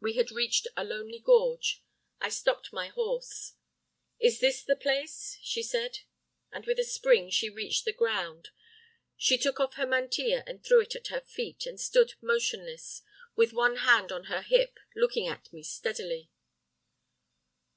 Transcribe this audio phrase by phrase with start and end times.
[0.00, 1.84] "We had reached a lonely gorge.
[2.20, 3.52] I stopped my horse.
[4.18, 6.00] "'Is this the place?' she said.
[6.50, 8.48] "And with a spring she reached the ground.
[9.16, 13.02] She took off her mantilla and threw it at her feet, and stood motionless,
[13.36, 16.28] with one hand on her hip, looking at me steadily.